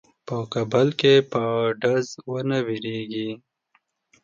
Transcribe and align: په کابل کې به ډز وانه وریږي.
په 0.27 0.35
کابل 0.53 0.87
کې 0.99 1.13
به 1.31 1.43
ډز 1.81 2.07
وانه 2.29 2.57
وریږي. 2.67 3.29